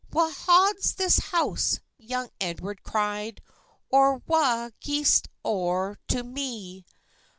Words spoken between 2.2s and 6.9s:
Edward cried, "Or wha gi'est o'er to me?"